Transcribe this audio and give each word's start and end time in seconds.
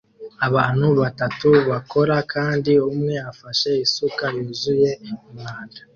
Abantu 0.47 0.87
batatu 1.01 1.49
bakora 1.69 2.15
kandi 2.33 2.71
umwe 2.91 3.15
afashe 3.31 3.69
isuka 3.85 4.23
yuzuye 4.35 4.89
umwanda 5.29 5.79